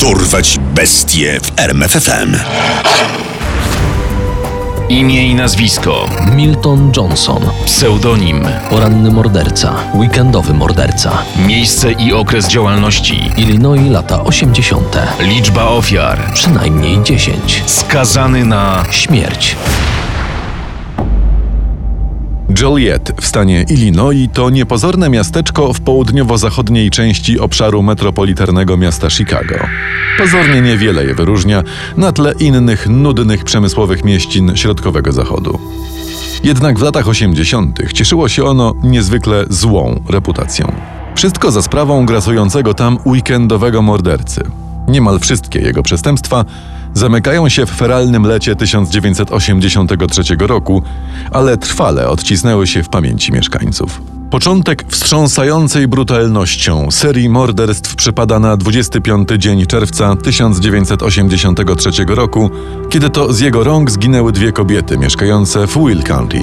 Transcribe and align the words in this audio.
Dorwać 0.00 0.58
bestie 0.74 1.40
w 1.42 1.60
RMFFM. 1.60 2.36
Imię 4.88 5.26
i 5.26 5.34
nazwisko. 5.34 6.08
Milton 6.34 6.92
Johnson. 6.96 7.42
Pseudonim. 7.64 8.48
Poranny 8.70 9.10
morderca. 9.10 9.74
Weekendowy 9.94 10.54
morderca. 10.54 11.18
Miejsce 11.46 11.92
i 11.92 12.12
okres 12.12 12.48
działalności. 12.48 13.30
Illinois 13.36 13.90
lata 13.90 14.24
80. 14.24 14.98
Liczba 15.20 15.64
ofiar. 15.64 16.32
Przynajmniej 16.34 17.02
10. 17.02 17.62
Skazany 17.66 18.44
na 18.44 18.84
Śmierć. 18.90 19.56
Joliet 22.60 23.12
w 23.20 23.26
stanie 23.26 23.62
Illinois 23.62 24.28
to 24.32 24.50
niepozorne 24.50 25.10
miasteczko 25.10 25.72
w 25.72 25.80
południowo-zachodniej 25.80 26.90
części 26.90 27.40
obszaru 27.40 27.82
metropolitarnego 27.82 28.76
miasta 28.76 29.10
Chicago. 29.10 29.54
Pozornie 30.18 30.60
niewiele 30.60 31.04
je 31.04 31.14
wyróżnia 31.14 31.62
na 31.96 32.12
tle 32.12 32.32
innych 32.40 32.86
nudnych 32.88 33.44
przemysłowych 33.44 34.04
mieścin 34.04 34.52
środkowego 34.54 35.12
zachodu. 35.12 35.58
Jednak 36.44 36.78
w 36.78 36.82
latach 36.82 37.08
80. 37.08 37.92
cieszyło 37.92 38.28
się 38.28 38.44
ono 38.44 38.74
niezwykle 38.82 39.44
złą 39.48 40.02
reputacją. 40.08 40.72
Wszystko 41.14 41.50
za 41.50 41.62
sprawą 41.62 42.06
grasującego 42.06 42.74
tam 42.74 42.98
weekendowego 43.06 43.82
mordercy. 43.82 44.44
Niemal 44.88 45.20
wszystkie 45.20 45.60
jego 45.60 45.82
przestępstwa 45.82 46.44
zamykają 46.94 47.48
się 47.48 47.66
w 47.66 47.70
feralnym 47.70 48.22
lecie 48.22 48.56
1983 48.56 50.22
roku, 50.38 50.82
ale 51.32 51.56
trwale 51.56 52.08
odcisnęły 52.08 52.66
się 52.66 52.82
w 52.82 52.88
pamięci 52.88 53.32
mieszkańców. 53.32 54.00
Początek 54.30 54.84
wstrząsającej 54.88 55.88
brutalnością 55.88 56.90
serii 56.90 57.28
morderstw 57.28 57.94
przypada 57.94 58.38
na 58.38 58.56
25 58.56 59.28
dzień 59.38 59.66
czerwca 59.66 60.16
1983 60.16 61.90
roku, 62.08 62.50
kiedy 62.90 63.10
to 63.10 63.32
z 63.32 63.40
jego 63.40 63.64
rąk 63.64 63.90
zginęły 63.90 64.32
dwie 64.32 64.52
kobiety 64.52 64.98
mieszkające 64.98 65.66
w 65.66 65.78
Will 65.78 66.02
County. 66.02 66.40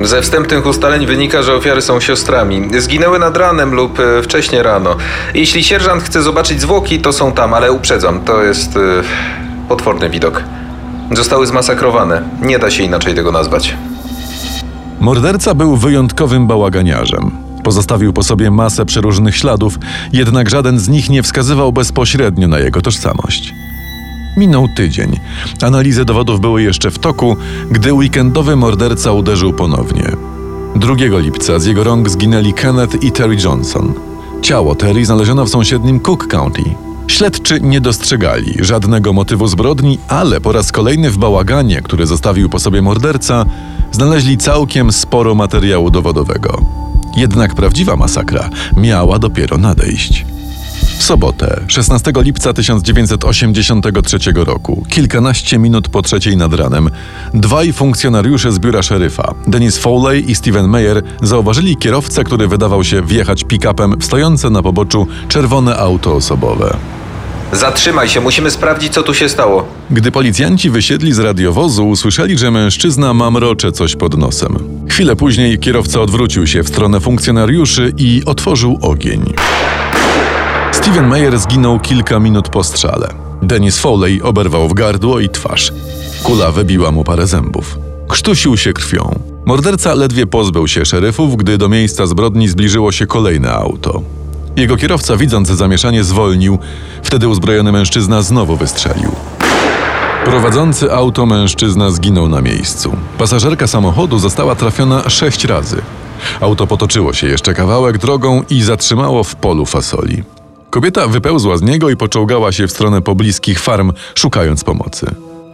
Ze 0.00 0.22
wstępnych 0.22 0.66
ustaleń 0.66 1.06
wynika, 1.06 1.42
że 1.42 1.54
ofiary 1.54 1.82
są 1.82 2.00
siostrami. 2.00 2.68
Zginęły 2.78 3.18
nad 3.18 3.36
ranem 3.36 3.74
lub 3.74 4.00
e, 4.00 4.22
wcześnie 4.22 4.62
rano. 4.62 4.96
Jeśli 5.34 5.64
sierżant 5.64 6.02
chce 6.02 6.22
zobaczyć 6.22 6.60
zwłoki, 6.60 7.00
to 7.00 7.12
są 7.12 7.32
tam, 7.32 7.54
ale 7.54 7.72
uprzedzam, 7.72 8.20
to 8.20 8.42
jest 8.42 8.76
e, 8.76 8.80
potworny 9.70 10.10
widok. 10.10 10.44
Zostały 11.12 11.46
zmasakrowane. 11.46 12.22
Nie 12.42 12.58
da 12.58 12.70
się 12.70 12.82
inaczej 12.82 13.14
tego 13.14 13.32
nazwać. 13.32 13.76
Morderca 15.00 15.54
był 15.54 15.76
wyjątkowym 15.76 16.46
bałaganiarzem. 16.46 17.30
Pozostawił 17.64 18.12
po 18.12 18.22
sobie 18.22 18.50
masę 18.50 18.86
przeróżnych 18.86 19.36
śladów, 19.36 19.78
jednak 20.12 20.50
żaden 20.50 20.78
z 20.78 20.88
nich 20.88 21.10
nie 21.10 21.22
wskazywał 21.22 21.72
bezpośrednio 21.72 22.48
na 22.48 22.58
jego 22.58 22.82
tożsamość. 22.82 23.54
Minął 24.36 24.68
tydzień. 24.76 25.20
Analizy 25.62 26.04
dowodów 26.04 26.40
były 26.40 26.62
jeszcze 26.62 26.90
w 26.90 26.98
toku, 26.98 27.36
gdy 27.70 27.92
weekendowy 27.92 28.56
morderca 28.56 29.12
uderzył 29.12 29.52
ponownie. 29.52 30.10
2 30.76 30.94
lipca 31.18 31.58
z 31.58 31.66
jego 31.66 31.84
rąk 31.84 32.08
zginęli 32.08 32.52
Kenneth 32.52 33.04
i 33.04 33.12
Terry 33.12 33.36
Johnson. 33.44 33.94
Ciało 34.42 34.74
Terry 34.74 35.04
znaleziono 35.04 35.44
w 35.44 35.50
sąsiednim 35.50 36.00
Cook 36.00 36.26
County. 36.26 36.89
Śledczy 37.10 37.60
nie 37.60 37.80
dostrzegali 37.80 38.54
żadnego 38.60 39.12
motywu 39.12 39.46
zbrodni, 39.46 39.98
ale 40.08 40.40
po 40.40 40.52
raz 40.52 40.72
kolejny 40.72 41.10
w 41.10 41.18
bałaganie, 41.18 41.82
który 41.82 42.06
zostawił 42.06 42.48
po 42.48 42.58
sobie 42.58 42.82
morderca, 42.82 43.46
znaleźli 43.92 44.38
całkiem 44.38 44.92
sporo 44.92 45.34
materiału 45.34 45.90
dowodowego. 45.90 46.62
Jednak 47.16 47.54
prawdziwa 47.54 47.96
masakra 47.96 48.50
miała 48.76 49.18
dopiero 49.18 49.58
nadejść. 49.58 50.26
W 50.98 51.02
sobotę, 51.02 51.60
16 51.68 52.12
lipca 52.16 52.52
1983 52.52 54.18
roku, 54.34 54.84
kilkanaście 54.88 55.58
minut 55.58 55.88
po 55.88 56.02
trzeciej 56.02 56.36
nad 56.36 56.54
ranem, 56.54 56.90
dwaj 57.34 57.72
funkcjonariusze 57.72 58.52
z 58.52 58.58
biura 58.58 58.82
szeryfa, 58.82 59.34
Dennis 59.46 59.78
Foley 59.78 60.30
i 60.30 60.34
Steven 60.34 60.68
Meyer, 60.68 61.02
zauważyli 61.22 61.76
kierowcę, 61.76 62.24
który 62.24 62.48
wydawał 62.48 62.84
się 62.84 63.02
wjechać 63.02 63.44
pick-upem 63.44 63.96
w 64.00 64.04
stojące 64.04 64.50
na 64.50 64.62
poboczu 64.62 65.06
czerwone 65.28 65.76
auto 65.76 66.14
osobowe. 66.14 66.99
Zatrzymaj 67.52 68.08
się, 68.08 68.20
musimy 68.20 68.50
sprawdzić, 68.50 68.92
co 68.92 69.02
tu 69.02 69.14
się 69.14 69.28
stało. 69.28 69.66
Gdy 69.90 70.10
policjanci 70.10 70.70
wysiedli 70.70 71.12
z 71.12 71.18
radiowozu, 71.18 71.88
usłyszeli, 71.88 72.38
że 72.38 72.50
mężczyzna 72.50 73.14
mamrocze 73.14 73.72
coś 73.72 73.96
pod 73.96 74.18
nosem. 74.18 74.58
Chwilę 74.88 75.16
później 75.16 75.58
kierowca 75.58 76.00
odwrócił 76.00 76.46
się 76.46 76.62
w 76.62 76.68
stronę 76.68 77.00
funkcjonariuszy 77.00 77.92
i 77.96 78.22
otworzył 78.26 78.78
ogień. 78.82 79.32
Steven 80.72 81.08
Meyer 81.08 81.38
zginął 81.38 81.80
kilka 81.80 82.18
minut 82.20 82.48
po 82.48 82.64
strzale. 82.64 83.08
Dennis 83.42 83.78
Foley 83.78 84.22
oberwał 84.22 84.68
w 84.68 84.74
gardło 84.74 85.20
i 85.20 85.28
twarz. 85.28 85.72
Kula 86.22 86.52
wybiła 86.52 86.90
mu 86.90 87.04
parę 87.04 87.26
zębów. 87.26 87.78
Krztusił 88.08 88.56
się 88.56 88.72
krwią. 88.72 89.18
Morderca 89.46 89.94
ledwie 89.94 90.26
pozbył 90.26 90.68
się 90.68 90.84
szeryfów, 90.84 91.36
gdy 91.36 91.58
do 91.58 91.68
miejsca 91.68 92.06
zbrodni 92.06 92.48
zbliżyło 92.48 92.92
się 92.92 93.06
kolejne 93.06 93.52
auto. 93.52 94.02
Jego 94.56 94.76
kierowca, 94.76 95.16
widząc 95.16 95.48
zamieszanie, 95.48 96.04
zwolnił. 96.04 96.58
Wtedy 97.02 97.28
uzbrojony 97.28 97.72
mężczyzna 97.72 98.22
znowu 98.22 98.56
wystrzelił. 98.56 99.10
Prowadzący 100.24 100.92
auto 100.92 101.26
mężczyzna 101.26 101.90
zginął 101.90 102.28
na 102.28 102.40
miejscu. 102.40 102.96
Pasażerka 103.18 103.66
samochodu 103.66 104.18
została 104.18 104.54
trafiona 104.54 105.10
sześć 105.10 105.44
razy. 105.44 105.82
Auto 106.40 106.66
potoczyło 106.66 107.12
się 107.12 107.26
jeszcze 107.26 107.54
kawałek 107.54 107.98
drogą 107.98 108.42
i 108.50 108.62
zatrzymało 108.62 109.24
w 109.24 109.36
polu 109.36 109.66
fasoli. 109.66 110.22
Kobieta 110.70 111.08
wypełzła 111.08 111.56
z 111.56 111.62
niego 111.62 111.90
i 111.90 111.96
poczołgała 111.96 112.52
się 112.52 112.66
w 112.66 112.70
stronę 112.70 113.02
pobliskich 113.02 113.60
farm, 113.60 113.92
szukając 114.14 114.64
pomocy. 114.64 115.06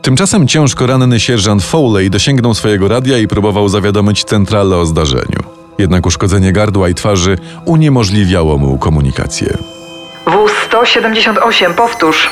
Tymczasem 0.02 0.48
ciężko 0.48 0.86
ranny 0.86 1.20
sierżant 1.20 1.62
Foley 1.62 2.10
dosięgnął 2.10 2.54
swojego 2.54 2.88
radia 2.88 3.18
i 3.18 3.28
próbował 3.28 3.68
zawiadomić 3.68 4.24
centralę 4.24 4.76
o 4.76 4.86
zdarzeniu. 4.86 5.55
Jednak 5.78 6.06
uszkodzenie 6.06 6.53
gardła 6.53 6.88
i 6.88 6.94
twarzy 6.94 7.38
uniemożliwiało 7.64 8.59
mu 8.59 8.78
komunikację. 8.78 9.59
W-178, 10.26 11.75
powtórz. 11.75 12.31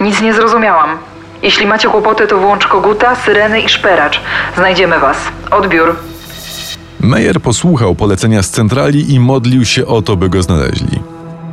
Nic 0.00 0.20
nie 0.20 0.34
zrozumiałam. 0.34 0.98
Jeśli 1.42 1.66
macie 1.66 1.88
kłopoty, 1.88 2.26
to 2.26 2.38
włącz 2.38 2.66
koguta, 2.66 3.16
syreny 3.16 3.60
i 3.60 3.68
szperacz. 3.68 4.20
Znajdziemy 4.56 4.98
was. 4.98 5.16
Odbiór. 5.50 5.96
Meyer 7.00 7.40
posłuchał 7.40 7.94
polecenia 7.94 8.42
z 8.42 8.50
centrali 8.50 9.14
i 9.14 9.20
modlił 9.20 9.64
się 9.64 9.86
o 9.86 10.02
to, 10.02 10.16
by 10.16 10.28
go 10.28 10.42
znaleźli. 10.42 11.00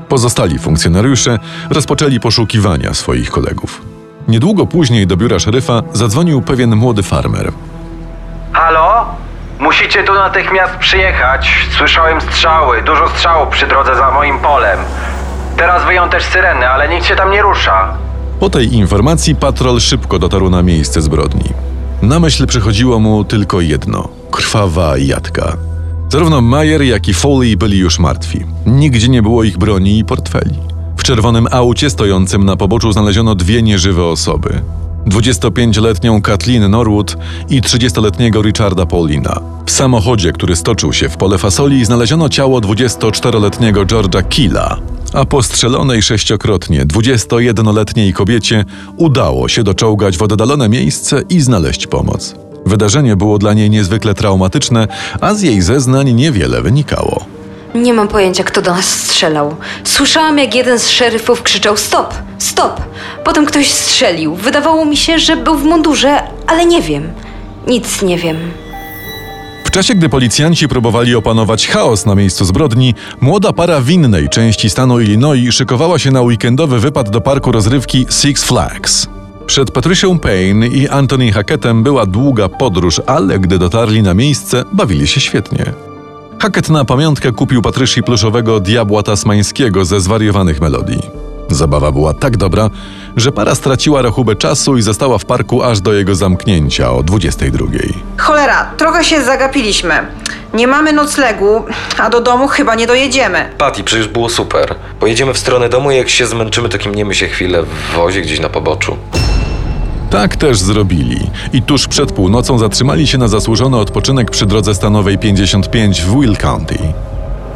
Pozostali 0.09 0.59
funkcjonariusze 0.59 1.39
rozpoczęli 1.69 2.19
poszukiwania 2.19 2.93
swoich 2.93 3.29
kolegów. 3.31 3.81
Niedługo 4.27 4.65
później 4.65 5.07
do 5.07 5.17
biura 5.17 5.39
szeryfa 5.39 5.83
zadzwonił 5.93 6.41
pewien 6.41 6.75
młody 6.75 7.03
farmer. 7.03 7.51
Musicie 9.59 10.03
tu 10.03 10.13
natychmiast 10.13 10.75
przyjechać. 10.75 11.67
Słyszałem 11.77 12.21
strzały, 12.21 12.83
dużo 12.83 13.09
strzałów 13.09 13.49
przy 13.49 13.67
drodze 13.67 13.95
za 13.95 14.11
moim 14.11 14.39
polem. 14.39 14.79
Teraz 15.57 15.85
wyją 15.85 16.09
też 16.09 16.23
syreny, 16.23 16.69
ale 16.69 16.89
nikt 16.89 17.05
się 17.05 17.15
tam 17.15 17.31
nie 17.31 17.41
rusza. 17.41 17.97
Po 18.39 18.49
tej 18.49 18.73
informacji 18.73 19.35
patrol 19.35 19.79
szybko 19.79 20.19
dotarł 20.19 20.49
na 20.49 20.63
miejsce 20.63 21.01
zbrodni. 21.01 21.49
Na 22.01 22.19
myśl 22.19 22.47
przychodziło 22.47 22.99
mu 22.99 23.23
tylko 23.23 23.61
jedno 23.61 24.07
krwawa 24.31 24.97
jadka. 24.97 25.57
Zarówno 26.09 26.41
Mayer, 26.41 26.81
jak 26.81 27.07
i 27.07 27.13
Foley 27.13 27.57
byli 27.57 27.77
już 27.77 27.99
martwi. 27.99 28.45
Nigdzie 28.65 29.09
nie 29.09 29.21
było 29.21 29.43
ich 29.43 29.57
broni 29.57 29.99
i 29.99 30.05
portfeli. 30.05 30.59
W 30.97 31.03
czerwonym 31.03 31.47
aucie 31.51 31.89
stojącym 31.89 32.45
na 32.45 32.55
poboczu 32.55 32.91
znaleziono 32.91 33.35
dwie 33.35 33.61
nieżywe 33.61 34.03
osoby. 34.05 34.61
25-letnią 35.07 36.21
Kathleen 36.21 36.71
Norwood 36.71 37.17
i 37.49 37.61
30-letniego 37.61 38.41
Richarda 38.41 38.85
Paulina. 38.85 39.39
W 39.65 39.71
samochodzie, 39.71 40.31
który 40.31 40.55
stoczył 40.55 40.93
się 40.93 41.09
w 41.09 41.17
pole 41.17 41.37
fasoli, 41.37 41.85
znaleziono 41.85 42.29
ciało 42.29 42.61
24-letniego 42.61 43.85
George'a 43.85 44.27
Killa, 44.29 44.77
a 45.13 45.25
postrzelonej 45.25 46.01
sześciokrotnie 46.01 46.85
21-letniej 46.85 48.13
kobiecie 48.13 48.65
udało 48.97 49.47
się 49.47 49.63
doczołgać 49.63 50.17
w 50.17 50.21
oddalone 50.21 50.69
miejsce 50.69 51.21
i 51.29 51.39
znaleźć 51.39 51.87
pomoc. 51.87 52.35
Wydarzenie 52.65 53.15
było 53.15 53.37
dla 53.37 53.53
niej 53.53 53.69
niezwykle 53.69 54.13
traumatyczne, 54.13 54.87
a 55.21 55.33
z 55.33 55.41
jej 55.41 55.61
zeznań 55.61 56.13
niewiele 56.13 56.61
wynikało. 56.61 57.34
Nie 57.75 57.93
mam 57.93 58.07
pojęcia, 58.07 58.43
kto 58.43 58.61
do 58.61 58.71
nas 58.71 58.85
strzelał. 58.85 59.55
Słyszałam, 59.83 60.37
jak 60.37 60.55
jeden 60.55 60.79
z 60.79 60.89
szeryfów 60.89 61.43
krzyczał 61.43 61.77
stop, 61.77 62.13
stop. 62.37 62.81
Potem 63.23 63.45
ktoś 63.45 63.71
strzelił. 63.71 64.35
Wydawało 64.35 64.85
mi 64.85 64.97
się, 64.97 65.19
że 65.19 65.37
był 65.37 65.55
w 65.55 65.63
mundurze, 65.63 66.23
ale 66.47 66.65
nie 66.65 66.81
wiem. 66.81 67.13
Nic 67.67 68.01
nie 68.01 68.17
wiem. 68.17 68.37
W 69.65 69.71
czasie, 69.71 69.95
gdy 69.95 70.09
policjanci 70.09 70.67
próbowali 70.67 71.15
opanować 71.15 71.67
chaos 71.67 72.05
na 72.05 72.15
miejscu 72.15 72.45
zbrodni, 72.45 72.93
młoda 73.21 73.53
para 73.53 73.81
w 73.81 73.89
innej 73.89 74.29
części 74.29 74.69
stanu 74.69 74.99
Illinois 74.99 75.51
szykowała 75.51 75.99
się 75.99 76.11
na 76.11 76.21
weekendowy 76.21 76.79
wypad 76.79 77.09
do 77.09 77.21
parku 77.21 77.51
rozrywki 77.51 78.05
Six 78.09 78.43
Flags. 78.43 79.07
Przed 79.45 79.71
Patricią 79.71 80.19
Payne 80.19 80.67
i 80.67 80.89
Anthony 80.89 81.31
Hackettem 81.31 81.83
była 81.83 82.05
długa 82.05 82.49
podróż, 82.49 83.01
ale 83.05 83.39
gdy 83.39 83.59
dotarli 83.59 84.03
na 84.03 84.13
miejsce, 84.13 84.63
bawili 84.73 85.07
się 85.07 85.21
świetnie. 85.21 85.94
Hackett 86.39 86.69
na 86.69 86.85
pamiątkę 86.85 87.31
kupił 87.31 87.61
Patrycji 87.61 88.03
pluszowego 88.03 88.59
diabła 88.59 89.03
tasmańskiego 89.03 89.85
ze 89.85 89.99
zwariowanych 90.01 90.61
melodii. 90.61 90.99
Zabawa 91.49 91.91
była 91.91 92.13
tak 92.13 92.37
dobra, 92.37 92.69
że 93.15 93.31
para 93.31 93.55
straciła 93.55 94.01
rachubę 94.01 94.35
czasu 94.35 94.77
i 94.77 94.81
została 94.81 95.17
w 95.17 95.25
parku 95.25 95.63
aż 95.63 95.81
do 95.81 95.93
jego 95.93 96.15
zamknięcia 96.15 96.91
o 96.91 97.03
22. 97.03 97.65
Cholera, 98.17 98.71
trochę 98.77 99.03
się 99.03 99.23
zagapiliśmy. 99.23 99.93
Nie 100.53 100.67
mamy 100.67 100.93
noclegu, 100.93 101.63
a 101.97 102.09
do 102.09 102.21
domu 102.21 102.47
chyba 102.47 102.75
nie 102.75 102.87
dojedziemy. 102.87 103.49
Patty, 103.57 103.83
przecież 103.83 104.07
było 104.07 104.29
super. 104.29 104.75
Pojedziemy 104.99 105.33
w 105.33 105.37
stronę 105.37 105.69
domu 105.69 105.91
i 105.91 105.95
jak 105.95 106.09
się 106.09 106.25
zmęczymy, 106.27 106.69
to 106.69 106.77
kimniemy 106.77 107.15
się 107.15 107.27
chwilę 107.27 107.63
w 107.63 107.95
wozie 107.95 108.21
gdzieś 108.21 108.39
na 108.39 108.49
poboczu. 108.49 108.97
Tak 110.09 110.35
też 110.35 110.59
zrobili 110.59 111.29
i 111.53 111.61
tuż 111.61 111.87
przed 111.87 112.11
północą 112.11 112.57
zatrzymali 112.57 113.07
się 113.07 113.17
na 113.17 113.27
zasłużony 113.27 113.77
odpoczynek 113.77 114.31
przy 114.31 114.45
drodze 114.45 114.75
stanowej 114.75 115.17
55 115.17 116.01
w 116.01 116.19
Will 116.19 116.37
County. 116.37 116.77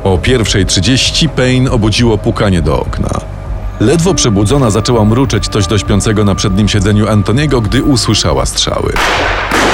O 0.04 0.18
1.30 0.18 1.30
Payne 1.30 1.72
obudziło 1.72 2.18
pukanie 2.18 2.62
do 2.62 2.80
okna. 2.80 3.10
Ledwo 3.80 4.14
przebudzona 4.14 4.70
zaczęła 4.70 5.06
mruczeć 5.06 5.48
coś 5.48 5.68
do 5.68 5.78
śpiącego 5.78 6.24
na 6.26 6.36
przednim 6.36 6.68
siedzeniu 6.68 7.08
Antoniego, 7.08 7.62
gdy 7.62 7.84
usłyszała 7.84 8.46
strzały. 8.46 8.94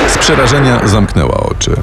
Z 0.08 0.18
przerażenia 0.18 0.88
zamknęła 0.88 1.40
oczy. 1.40 1.76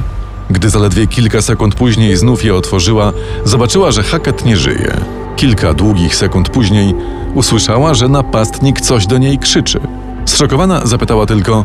Gdy 0.50 0.70
zaledwie 0.70 1.06
kilka 1.06 1.42
sekund 1.42 1.74
później 1.74 2.16
znów 2.16 2.44
je 2.44 2.54
otworzyła, 2.54 3.12
zobaczyła, 3.44 3.90
że 3.90 4.02
Hackett 4.02 4.44
nie 4.44 4.56
żyje. 4.56 5.00
Kilka 5.36 5.74
długich 5.74 6.16
sekund 6.16 6.48
później 6.48 6.94
usłyszała, 7.34 7.94
że 7.94 8.08
napastnik 8.08 8.80
coś 8.80 9.06
do 9.06 9.18
niej 9.18 9.38
krzyczy. 9.38 9.80
Zszokowana 10.24 10.80
zapytała 10.86 11.26
tylko: 11.26 11.64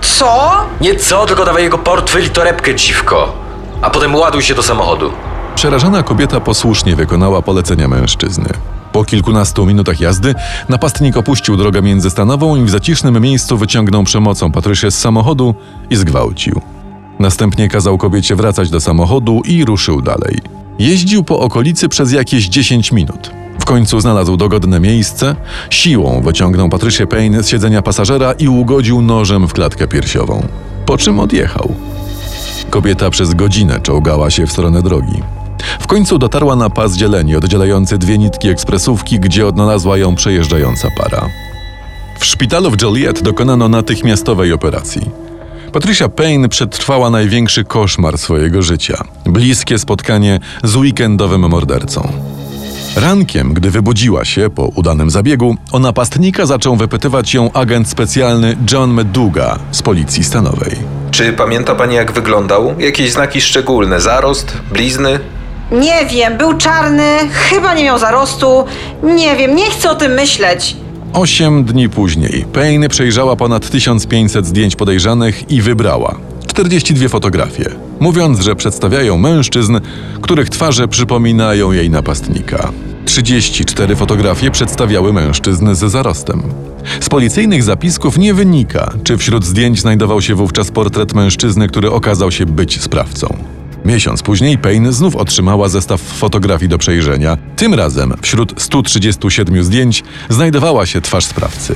Co? 0.00 0.50
Nie 0.80 0.96
co, 0.96 1.26
tylko 1.26 1.44
dawaj 1.44 1.62
jego 1.62 1.78
portfel 1.78 2.26
i 2.26 2.30
torebkę, 2.30 2.74
dziwko. 2.74 3.32
A 3.82 3.90
potem 3.90 4.14
ładuj 4.14 4.42
się 4.42 4.54
do 4.54 4.62
samochodu. 4.62 5.10
Przerażona 5.54 6.02
kobieta 6.02 6.40
posłusznie 6.40 6.96
wykonała 6.96 7.42
polecenia 7.42 7.88
mężczyzny. 7.88 8.48
Po 8.92 9.04
kilkunastu 9.04 9.66
minutach 9.66 10.00
jazdy 10.00 10.34
napastnik 10.68 11.16
opuścił 11.16 11.56
drogę 11.56 11.82
międzystanową 11.82 12.56
i 12.56 12.62
w 12.62 12.70
zacisznym 12.70 13.20
miejscu 13.20 13.56
wyciągnął 13.56 14.04
przemocą 14.04 14.52
Patrycję 14.52 14.90
z 14.90 14.98
samochodu 14.98 15.54
i 15.90 15.96
zgwałcił. 15.96 16.60
Następnie 17.18 17.68
kazał 17.68 17.98
kobiecie 17.98 18.36
wracać 18.36 18.70
do 18.70 18.80
samochodu 18.80 19.42
i 19.44 19.64
ruszył 19.64 20.02
dalej. 20.02 20.38
Jeździł 20.78 21.24
po 21.24 21.38
okolicy 21.38 21.88
przez 21.88 22.12
jakieś 22.12 22.48
10 22.48 22.92
minut. 22.92 23.30
W 23.58 23.64
końcu 23.64 24.00
znalazł 24.00 24.36
dogodne 24.36 24.80
miejsce, 24.80 25.36
siłą 25.70 26.20
wyciągnął 26.24 26.68
Patrycję 26.68 27.06
Payne 27.06 27.42
z 27.42 27.48
siedzenia 27.48 27.82
pasażera 27.82 28.32
i 28.32 28.48
ugodził 28.48 29.02
nożem 29.02 29.48
w 29.48 29.52
klatkę 29.52 29.88
piersiową. 29.88 30.46
Po 30.86 30.98
czym 30.98 31.20
odjechał. 31.20 31.74
Kobieta 32.70 33.10
przez 33.10 33.34
godzinę 33.34 33.80
czołgała 33.80 34.30
się 34.30 34.46
w 34.46 34.52
stronę 34.52 34.82
drogi. 34.82 35.22
W 35.80 35.86
końcu 35.86 36.18
dotarła 36.18 36.56
na 36.56 36.70
pas 36.70 36.96
dzieleni 36.96 37.36
oddzielający 37.36 37.98
dwie 37.98 38.18
nitki 38.18 38.48
ekspresówki, 38.48 39.20
gdzie 39.20 39.46
odnalazła 39.46 39.98
ją 39.98 40.14
przejeżdżająca 40.14 40.88
para. 40.96 41.28
W 42.18 42.24
szpitalu 42.24 42.70
w 42.70 42.82
Joliet 42.82 43.22
dokonano 43.22 43.68
natychmiastowej 43.68 44.52
operacji. 44.52 45.10
Patricia 45.72 46.08
Payne 46.08 46.48
przetrwała 46.48 47.10
największy 47.10 47.64
koszmar 47.64 48.18
swojego 48.18 48.62
życia 48.62 49.04
bliskie 49.26 49.78
spotkanie 49.78 50.40
z 50.64 50.76
weekendowym 50.76 51.48
mordercą. 51.48 52.27
Rankiem, 52.96 53.54
gdy 53.54 53.70
wybudziła 53.70 54.24
się 54.24 54.50
po 54.50 54.66
udanym 54.66 55.10
zabiegu, 55.10 55.56
o 55.72 55.78
napastnika 55.78 56.46
zaczął 56.46 56.76
wypytywać 56.76 57.34
ją 57.34 57.52
agent 57.52 57.88
specjalny 57.88 58.56
John 58.72 58.90
Meduga 58.90 59.58
z 59.72 59.82
policji 59.82 60.24
stanowej. 60.24 60.76
Czy 61.10 61.32
pamięta 61.32 61.74
pani 61.74 61.94
jak 61.94 62.12
wyglądał? 62.12 62.74
Jakieś 62.78 63.12
znaki 63.12 63.40
szczególne? 63.40 64.00
Zarost? 64.00 64.52
Blizny? 64.72 65.20
Nie 65.72 66.06
wiem, 66.06 66.38
był 66.38 66.54
czarny, 66.56 67.04
chyba 67.32 67.74
nie 67.74 67.84
miał 67.84 67.98
zarostu. 67.98 68.64
Nie 69.02 69.36
wiem, 69.36 69.54
nie 69.56 69.70
chcę 69.70 69.90
o 69.90 69.94
tym 69.94 70.12
myśleć. 70.12 70.76
Osiem 71.12 71.64
dni 71.64 71.88
później 71.88 72.44
Payne 72.52 72.88
przejrzała 72.88 73.36
ponad 73.36 73.70
1500 73.70 74.46
zdjęć 74.46 74.76
podejrzanych 74.76 75.50
i 75.50 75.62
wybrała 75.62 76.14
42 76.46 77.08
fotografie, 77.08 77.70
mówiąc, 78.00 78.40
że 78.40 78.56
przedstawiają 78.56 79.18
mężczyzn, 79.18 79.80
których 80.22 80.48
twarze 80.48 80.88
przypominają 80.88 81.72
jej 81.72 81.90
napastnika. 81.90 82.72
34 83.04 83.96
fotografie 83.96 84.50
przedstawiały 84.50 85.12
mężczyzn 85.12 85.74
ze 85.74 85.90
zarostem. 85.90 86.42
Z 87.00 87.08
policyjnych 87.08 87.62
zapisków 87.62 88.18
nie 88.18 88.34
wynika, 88.34 88.92
czy 89.04 89.16
wśród 89.16 89.44
zdjęć 89.44 89.80
znajdował 89.80 90.22
się 90.22 90.34
wówczas 90.34 90.70
portret 90.70 91.14
mężczyzny, 91.14 91.68
który 91.68 91.90
okazał 91.90 92.30
się 92.30 92.46
być 92.46 92.80
sprawcą. 92.80 93.36
Miesiąc 93.84 94.22
później 94.22 94.58
Payne 94.58 94.92
znów 94.92 95.16
otrzymała 95.16 95.68
zestaw 95.68 96.00
fotografii 96.00 96.68
do 96.68 96.78
przejrzenia. 96.78 97.36
Tym 97.56 97.74
razem 97.74 98.14
wśród 98.22 98.62
137 98.62 99.64
zdjęć 99.64 100.04
znajdowała 100.28 100.86
się 100.86 101.00
twarz 101.00 101.24
sprawcy. 101.24 101.74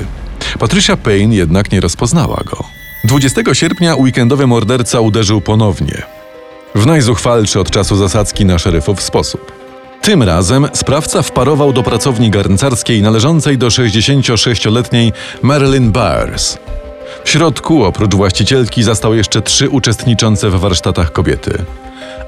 Patricia 0.59 0.97
Payne 0.97 1.35
jednak 1.35 1.73
nie 1.73 1.81
rozpoznała 1.81 2.41
go. 2.51 2.65
20 3.05 3.55
sierpnia 3.55 3.97
weekendowy 3.97 4.47
morderca 4.47 5.01
uderzył 5.01 5.41
ponownie. 5.41 6.03
W 6.75 6.87
najzuchwalszy 6.87 7.61
od 7.61 7.71
czasu 7.71 7.97
zasadzki 7.97 8.45
na 8.45 8.59
szeryfów 8.59 9.03
sposób. 9.03 9.53
Tym 10.03 10.23
razem 10.23 10.69
sprawca 10.73 11.23
wparował 11.23 11.73
do 11.73 11.83
pracowni 11.83 12.31
garncarskiej 12.31 13.03
należącej 13.03 13.59
do 13.59 13.69
66-letniej 13.69 15.13
Marilyn 15.43 15.93
Byers. 15.93 16.59
W 17.25 17.31
środku, 17.31 17.85
oprócz 17.85 18.15
właścicielki, 18.15 18.83
zastał 18.83 19.15
jeszcze 19.15 19.43
trzy 19.43 19.69
uczestniczące 19.69 20.51
w 20.51 20.61
warsztatach 20.61 21.13
kobiety. 21.13 21.65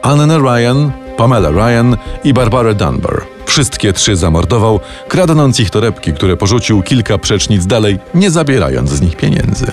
Anna 0.02 0.38
Ryan, 0.38 0.93
Pamela 1.17 1.50
Ryan 1.50 1.96
i 2.25 2.35
Barbara 2.35 2.75
Dunbar. 2.75 3.20
Wszystkie 3.46 3.93
trzy 3.93 4.17
zamordował, 4.17 4.81
kradnąc 5.08 5.61
ich 5.61 5.70
torebki, 5.70 6.12
które 6.12 6.37
porzucił 6.37 6.82
kilka 6.82 7.19
przecznic 7.19 7.67
dalej, 7.67 7.99
nie 8.14 8.31
zabierając 8.31 8.91
z 8.91 9.00
nich 9.00 9.17
pieniędzy. 9.17 9.67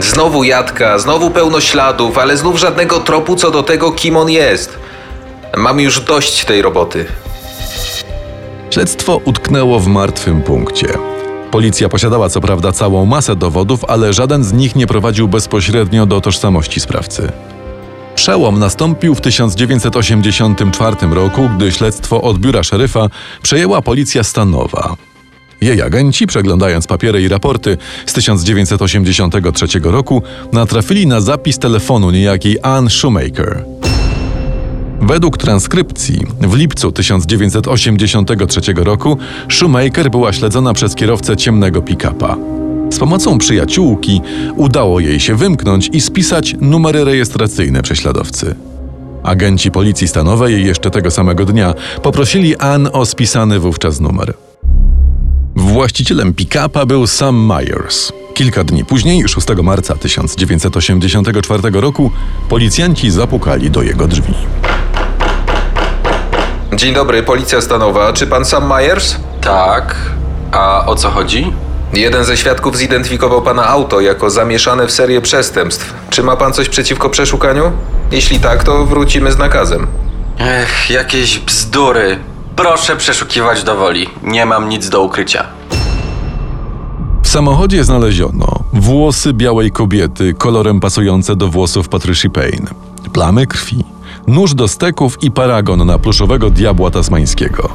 Znowu 0.00 0.44
jadka, 0.44 0.98
znowu 0.98 1.30
pełno 1.30 1.60
śladów, 1.60 2.18
ale 2.18 2.36
znów 2.36 2.58
żadnego 2.58 3.00
tropu 3.00 3.36
co 3.36 3.50
do 3.50 3.62
tego, 3.62 3.92
kim 3.92 4.16
on 4.16 4.30
jest. 4.30 4.78
Mam 5.56 5.80
już 5.80 6.00
dość 6.00 6.44
tej 6.44 6.62
roboty. 6.62 7.06
Śledztwo 8.70 9.20
utknęło 9.24 9.80
w 9.80 9.86
martwym 9.86 10.42
punkcie. 10.42 10.86
Policja 11.50 11.88
posiadała 11.88 12.28
co 12.28 12.40
prawda 12.40 12.72
całą 12.72 13.06
masę 13.06 13.36
dowodów, 13.36 13.84
ale 13.84 14.12
żaden 14.12 14.44
z 14.44 14.52
nich 14.52 14.76
nie 14.76 14.86
prowadził 14.86 15.28
bezpośrednio 15.28 16.06
do 16.06 16.20
tożsamości 16.20 16.80
sprawcy. 16.80 17.32
Przełom 18.14 18.58
nastąpił 18.58 19.14
w 19.14 19.20
1984 19.20 20.96
roku, 21.12 21.50
gdy 21.56 21.72
śledztwo 21.72 22.22
od 22.22 22.38
biura 22.38 22.62
szeryfa 22.62 23.08
przejęła 23.42 23.82
policja 23.82 24.22
stanowa. 24.22 24.96
Jej 25.64 25.82
agenci, 25.82 26.26
przeglądając 26.26 26.86
papiery 26.86 27.22
i 27.22 27.28
raporty 27.28 27.76
z 28.06 28.12
1983 28.12 29.66
roku, 29.82 30.22
natrafili 30.52 31.06
na 31.06 31.20
zapis 31.20 31.58
telefonu 31.58 32.10
niejakiej 32.10 32.58
Ann 32.62 32.90
Shoemaker. 32.90 33.64
Według 35.00 35.38
transkrypcji 35.38 36.20
w 36.40 36.54
lipcu 36.54 36.92
1983 36.92 38.60
roku 38.76 39.18
Shoemaker 39.48 40.10
była 40.10 40.32
śledzona 40.32 40.74
przez 40.74 40.94
kierowcę 40.94 41.36
ciemnego 41.36 41.82
pick-upa. 41.82 42.36
Z 42.90 42.98
pomocą 42.98 43.38
przyjaciółki 43.38 44.20
udało 44.56 45.00
jej 45.00 45.20
się 45.20 45.34
wymknąć 45.34 45.90
i 45.92 46.00
spisać 46.00 46.56
numery 46.60 47.04
rejestracyjne 47.04 47.82
prześladowcy. 47.82 48.54
Agenci 49.22 49.70
policji 49.70 50.08
stanowej 50.08 50.66
jeszcze 50.66 50.90
tego 50.90 51.10
samego 51.10 51.44
dnia 51.44 51.74
poprosili 52.02 52.56
Ann 52.56 52.88
o 52.92 53.06
spisany 53.06 53.58
wówczas 53.58 54.00
numer. 54.00 54.34
Właścicielem 55.74 56.34
pick-upa 56.34 56.86
był 56.86 57.06
Sam 57.06 57.46
Myers. 57.46 58.12
Kilka 58.34 58.64
dni 58.64 58.84
później, 58.84 59.28
6 59.28 59.46
marca 59.62 59.94
1984 59.94 61.62
roku, 61.72 62.10
policjanci 62.48 63.10
zapukali 63.10 63.70
do 63.70 63.82
jego 63.82 64.08
drzwi. 64.08 64.34
Dzień 66.72 66.94
dobry, 66.94 67.22
policja 67.22 67.60
stanowa. 67.60 68.12
Czy 68.12 68.26
pan 68.26 68.44
Sam 68.44 68.68
Myers? 68.68 69.16
Tak. 69.40 69.96
A 70.52 70.86
o 70.86 70.96
co 70.96 71.10
chodzi? 71.10 71.52
Jeden 71.92 72.24
ze 72.24 72.36
świadków 72.36 72.76
zidentyfikował 72.76 73.42
pana 73.42 73.66
auto 73.66 74.00
jako 74.00 74.30
zamieszane 74.30 74.86
w 74.86 74.92
serię 74.92 75.20
przestępstw. 75.20 75.94
Czy 76.10 76.22
ma 76.22 76.36
pan 76.36 76.52
coś 76.52 76.68
przeciwko 76.68 77.10
przeszukaniu? 77.10 77.72
Jeśli 78.10 78.40
tak, 78.40 78.64
to 78.64 78.84
wrócimy 78.84 79.32
z 79.32 79.38
nakazem. 79.38 79.86
Ech, 80.38 80.90
jakieś 80.90 81.38
bzdury. 81.38 82.18
Proszę 82.56 82.96
przeszukiwać 82.96 83.62
do 83.62 83.76
woli. 83.76 84.10
Nie 84.22 84.46
mam 84.46 84.68
nic 84.68 84.88
do 84.88 85.02
ukrycia. 85.02 85.53
W 87.24 87.28
samochodzie 87.28 87.84
znaleziono 87.84 88.60
włosy 88.72 89.32
białej 89.32 89.70
kobiety 89.70 90.34
kolorem 90.34 90.80
pasujące 90.80 91.36
do 91.36 91.48
włosów 91.48 91.88
Patricia 91.88 92.30
Payne, 92.30 92.66
plamy 93.12 93.46
krwi, 93.46 93.84
nóż 94.26 94.54
do 94.54 94.68
steków 94.68 95.22
i 95.22 95.30
paragon 95.30 95.86
na 95.86 95.98
pluszowego 95.98 96.50
diabła 96.50 96.90
tasmańskiego. 96.90 97.68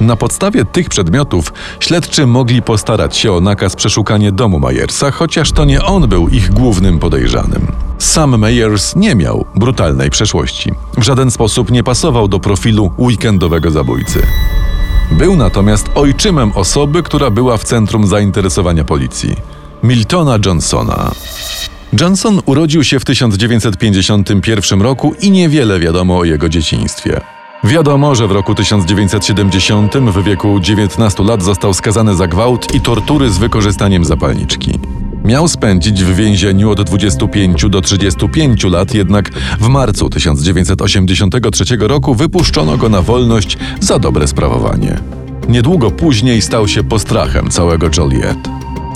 Na 0.00 0.16
podstawie 0.16 0.64
tych 0.64 0.88
przedmiotów 0.88 1.52
śledczy 1.80 2.26
mogli 2.26 2.62
postarać 2.62 3.16
się 3.16 3.32
o 3.32 3.40
nakaz 3.40 3.76
przeszukania 3.76 4.32
domu 4.32 4.58
Majersa, 4.58 5.10
chociaż 5.10 5.52
to 5.52 5.64
nie 5.64 5.84
on 5.84 6.08
był 6.08 6.28
ich 6.28 6.50
głównym 6.50 6.98
podejrzanym. 6.98 7.66
Sam 7.98 8.38
Meyers 8.38 8.96
nie 8.96 9.14
miał 9.14 9.44
brutalnej 9.54 10.10
przeszłości. 10.10 10.72
W 10.98 11.02
żaden 11.02 11.30
sposób 11.30 11.70
nie 11.70 11.84
pasował 11.84 12.28
do 12.28 12.40
profilu 12.40 12.90
weekendowego 12.98 13.70
zabójcy. 13.70 14.22
Był 15.18 15.36
natomiast 15.36 15.86
ojczymem 15.94 16.52
osoby, 16.54 17.02
która 17.02 17.30
była 17.30 17.56
w 17.56 17.64
centrum 17.64 18.06
zainteresowania 18.06 18.84
policji 18.84 19.36
Miltona 19.82 20.38
Johnsona. 20.46 21.10
Johnson 22.00 22.40
urodził 22.46 22.84
się 22.84 23.00
w 23.00 23.04
1951 23.04 24.82
roku 24.82 25.14
i 25.20 25.30
niewiele 25.30 25.80
wiadomo 25.80 26.18
o 26.18 26.24
jego 26.24 26.48
dzieciństwie. 26.48 27.20
Wiadomo, 27.64 28.14
że 28.14 28.28
w 28.28 28.32
roku 28.32 28.54
1970 28.54 29.96
w 29.96 30.24
wieku 30.24 30.60
19 30.60 31.22
lat 31.22 31.42
został 31.42 31.74
skazany 31.74 32.14
za 32.14 32.26
gwałt 32.26 32.74
i 32.74 32.80
tortury 32.80 33.30
z 33.30 33.38
wykorzystaniem 33.38 34.04
zapalniczki. 34.04 34.78
Miał 35.28 35.48
spędzić 35.48 36.04
w 36.04 36.16
więzieniu 36.16 36.70
od 36.70 36.82
25 36.82 37.64
do 37.68 37.80
35 37.80 38.64
lat, 38.64 38.94
jednak 38.94 39.30
w 39.60 39.68
marcu 39.68 40.10
1983 40.10 41.64
roku 41.80 42.14
wypuszczono 42.14 42.76
go 42.76 42.88
na 42.88 43.02
wolność 43.02 43.58
za 43.80 43.98
dobre 43.98 44.28
sprawowanie. 44.28 45.00
Niedługo 45.48 45.90
później 45.90 46.42
stał 46.42 46.68
się 46.68 46.84
postrachem 46.84 47.50
całego 47.50 47.86
Joliet. 47.96 48.38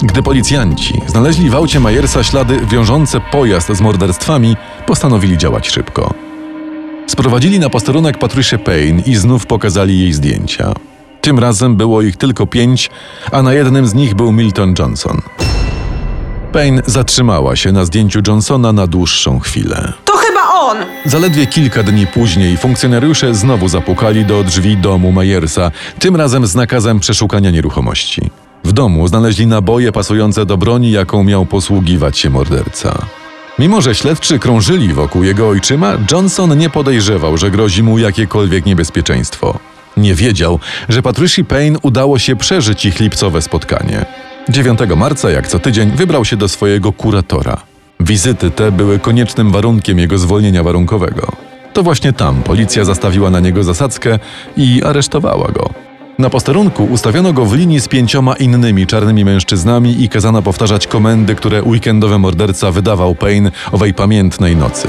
Gdy 0.03 0.23
policjanci 0.23 0.95
znaleźli 1.07 1.51
w 1.51 1.55
aucie 1.55 1.81
Majersa 1.81 2.23
ślady 2.23 2.61
wiążące 2.67 3.21
pojazd 3.21 3.69
z 3.73 3.81
morderstwami, 3.81 4.57
postanowili 4.87 5.39
działać 5.39 5.69
szybko. 5.69 6.15
Sprowadzili 7.07 7.59
na 7.59 7.71
posterunek 7.71 8.19
Patricia 8.19 8.59
Payne 8.59 9.03
i 9.07 9.15
znów 9.15 9.47
pokazali 9.47 10.01
jej 10.01 10.13
zdjęcia. 10.13 10.75
Tym 11.21 11.39
razem 11.39 11.77
było 11.77 12.03
ich 12.03 12.17
tylko 12.17 12.47
pięć, 12.47 12.91
a 13.33 13.43
na 13.43 13.55
jednym 13.55 13.87
z 13.87 13.95
nich 13.95 14.15
był 14.15 14.33
Milton 14.33 14.75
Johnson. 14.79 15.21
Payne 16.53 16.83
zatrzymała 16.87 17.57
się 17.57 17.73
na 17.73 17.85
zdjęciu 17.85 18.21
Johnsona 18.27 18.73
na 18.73 18.87
dłuższą 18.87 19.39
chwilę. 19.39 19.93
To 20.05 20.13
chyba 20.17 20.41
on! 20.51 20.77
Zaledwie 21.05 21.47
kilka 21.47 21.83
dni 21.83 22.07
później 22.07 22.57
funkcjonariusze 22.57 23.35
znowu 23.35 23.69
zapukali 23.69 24.25
do 24.25 24.45
drzwi 24.45 24.77
domu 24.77 25.13
Majersa, 25.13 25.71
tym 25.99 26.17
razem 26.17 26.47
z 26.47 26.55
nakazem 26.55 27.01
przeszukania 27.01 27.51
nieruchomości. 27.51 28.31
W 28.65 28.73
domu 28.73 29.09
znaleźli 29.09 29.47
naboje 29.47 29.93
pasujące 29.93 30.47
do 30.47 30.57
broni, 30.57 30.91
jaką 30.91 31.25
miał 31.25 31.47
posługiwać 31.47 32.19
się 32.19 32.31
morderca. 32.31 33.07
Mimo, 33.59 33.81
że 33.81 33.95
śledczy 33.95 34.39
krążyli 34.39 34.93
wokół 34.95 35.23
jego 35.25 35.49
ojczyma, 35.49 35.93
Johnson 36.13 36.59
nie 36.59 36.71
podejrzewał, 36.71 37.37
że 37.37 37.51
grozi 37.51 37.83
mu 37.83 37.99
jakiekolwiek 37.99 38.67
niebezpieczeństwo. 38.67 39.59
Nie 39.97 40.15
wiedział, 40.15 40.59
że 40.89 41.03
Patricia 41.03 41.45
Payne 41.45 41.79
udało 41.83 42.19
się 42.19 42.37
przeżyć 42.37 42.85
ich 42.85 43.01
lipcowe 43.01 43.43
spotkanie. 43.43 44.07
9 44.49 44.81
marca, 44.97 45.31
jak 45.31 45.49
co 45.49 45.59
tydzień, 45.59 45.91
wybrał 45.91 46.25
się 46.25 46.37
do 46.37 46.49
swojego 46.49 46.93
kuratora. 46.93 47.57
Wizyty 48.01 48.51
te 48.51 48.73
były 48.73 48.99
koniecznym 48.99 49.51
warunkiem 49.51 49.99
jego 49.99 50.19
zwolnienia 50.19 50.63
warunkowego. 50.63 51.33
To 51.73 51.83
właśnie 51.83 52.13
tam 52.13 52.43
policja 52.43 52.85
zastawiła 52.85 53.31
na 53.31 53.41
niego 53.41 53.65
zasadzkę 53.65 54.19
i 54.57 54.83
aresztowała 54.85 55.49
go. 55.49 55.71
Na 56.19 56.31
posterunku 56.31 56.85
ustawiono 56.85 57.33
go 57.33 57.45
w 57.45 57.55
linii 57.55 57.81
z 57.81 57.89
pięcioma 57.89 58.35
innymi 58.35 58.87
czarnymi 58.87 59.25
mężczyznami 59.25 60.03
i 60.03 60.09
kazano 60.09 60.43
powtarzać 60.43 60.87
komendy, 60.87 61.35
które 61.35 61.63
weekendowy 61.63 62.19
morderca 62.19 62.71
wydawał 62.71 63.15
Payne 63.15 63.51
owej 63.73 63.95
pamiętnej 63.95 64.57
nocy. 64.57 64.89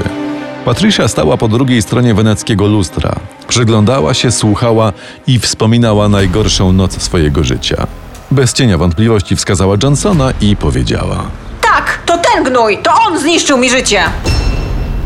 Patricia 0.64 1.08
stała 1.08 1.36
po 1.36 1.48
drugiej 1.48 1.82
stronie 1.82 2.14
weneckiego 2.14 2.66
lustra. 2.66 3.16
Przyglądała 3.48 4.14
się, 4.14 4.30
słuchała 4.30 4.92
i 5.26 5.38
wspominała 5.38 6.08
najgorszą 6.08 6.72
noc 6.72 7.02
swojego 7.02 7.44
życia. 7.44 7.86
Bez 8.34 8.52
cienia 8.52 8.78
wątpliwości 8.78 9.36
wskazała 9.36 9.76
Johnsona 9.82 10.32
i 10.40 10.56
powiedziała: 10.56 11.24
Tak, 11.60 11.98
to 12.06 12.18
ten 12.18 12.44
gnój! 12.44 12.78
To 12.78 12.90
on 13.06 13.18
zniszczył 13.18 13.58
mi 13.58 13.70
życie! 13.70 14.02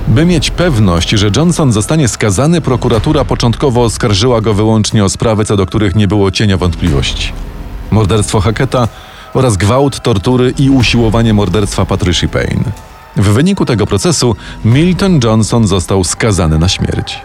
By 0.07 0.25
mieć 0.27 0.51
pewność, 0.51 1.11
że 1.11 1.31
Johnson 1.37 1.73
zostanie 1.73 2.09
skazany, 2.09 2.61
prokuratura 2.61 3.25
początkowo 3.25 3.83
oskarżyła 3.85 4.41
go 4.41 4.55
wyłącznie 4.55 5.05
o 5.05 5.09
sprawy, 5.09 5.45
co 5.45 5.57
do 5.57 5.67
których 5.67 5.95
nie 5.95 6.09
było 6.09 6.31
cienia 6.31 6.57
wątpliwości. 6.57 7.33
Morderstwo 7.91 8.41
Hacketa 8.41 8.89
oraz 9.35 9.57
gwałt, 9.57 10.01
tortury 10.01 10.55
i 10.59 10.71
usiłowanie 10.71 11.35
morderstwa 11.35 11.87
Patricia 11.87 12.29
Payne. 12.29 12.65
W 13.17 13.29
wyniku 13.29 13.65
tego 13.65 13.87
procesu 13.87 14.37
Milton 14.65 15.21
Johnson 15.25 15.67
został 15.67 16.05
skazany 16.05 16.59
na 16.59 16.69
śmierć. 16.69 17.23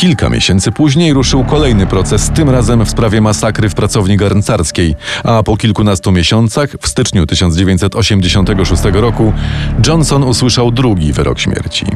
Kilka 0.00 0.28
miesięcy 0.28 0.72
później 0.72 1.12
ruszył 1.12 1.44
kolejny 1.44 1.86
proces, 1.86 2.30
tym 2.34 2.50
razem 2.50 2.84
w 2.84 2.90
sprawie 2.90 3.20
masakry 3.20 3.68
w 3.68 3.74
pracowni 3.74 4.16
garncarskiej, 4.16 4.94
a 5.24 5.42
po 5.42 5.56
kilkunastu 5.56 6.12
miesiącach, 6.12 6.70
w 6.80 6.88
styczniu 6.88 7.26
1986 7.26 8.82
roku, 8.92 9.32
Johnson 9.86 10.24
usłyszał 10.24 10.70
drugi 10.70 11.12
wyrok 11.12 11.38
śmierci. 11.38 11.86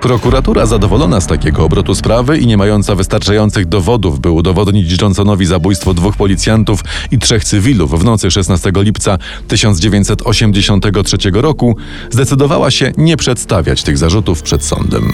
Prokuratura 0.00 0.66
zadowolona 0.66 1.20
z 1.20 1.26
takiego 1.26 1.64
obrotu 1.64 1.94
sprawy 1.94 2.38
i 2.38 2.46
nie 2.46 2.56
mająca 2.56 2.94
wystarczających 2.94 3.66
dowodów, 3.66 4.20
by 4.20 4.30
udowodnić 4.30 5.02
Johnsonowi 5.02 5.46
zabójstwo 5.46 5.94
dwóch 5.94 6.16
policjantów 6.16 6.80
i 7.10 7.18
trzech 7.18 7.44
cywilów 7.44 8.00
w 8.00 8.04
nocy 8.04 8.30
16 8.30 8.72
lipca 8.76 9.18
1983 9.48 11.16
roku, 11.32 11.76
zdecydowała 12.10 12.70
się 12.70 12.92
nie 12.96 13.16
przedstawiać 13.16 13.82
tych 13.82 13.98
zarzutów 13.98 14.42
przed 14.42 14.64
sądem. 14.64 15.12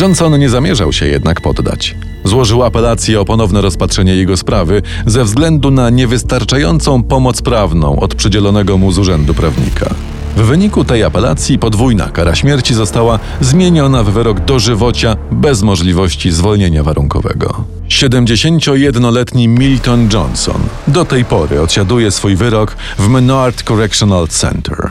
Johnson 0.00 0.38
nie 0.38 0.48
zamierzał 0.48 0.92
się 0.92 1.06
jednak 1.06 1.40
poddać. 1.40 1.96
Złożył 2.24 2.62
apelację 2.62 3.20
o 3.20 3.24
ponowne 3.24 3.60
rozpatrzenie 3.60 4.16
jego 4.16 4.36
sprawy 4.36 4.82
ze 5.06 5.24
względu 5.24 5.70
na 5.70 5.90
niewystarczającą 5.90 7.02
pomoc 7.02 7.42
prawną 7.42 8.00
od 8.00 8.14
przydzielonego 8.14 8.78
mu 8.78 8.92
z 8.92 8.98
urzędu 8.98 9.34
prawnika. 9.34 9.94
W 10.36 10.40
wyniku 10.40 10.84
tej 10.84 11.04
apelacji 11.04 11.58
podwójna 11.58 12.08
kara 12.08 12.34
śmierci 12.34 12.74
została 12.74 13.18
zmieniona 13.40 14.02
w 14.02 14.10
wyrok 14.10 14.40
dożywocia 14.40 15.16
bez 15.32 15.62
możliwości 15.62 16.30
zwolnienia 16.30 16.82
warunkowego. 16.82 17.64
71-letni 17.88 19.48
Milton 19.48 20.08
Johnson 20.12 20.62
do 20.88 21.04
tej 21.04 21.24
pory 21.24 21.60
odsiaduje 21.60 22.10
swój 22.10 22.36
wyrok 22.36 22.76
w 22.98 23.08
Menard 23.08 23.62
Correctional 23.62 24.28
Center. 24.28 24.90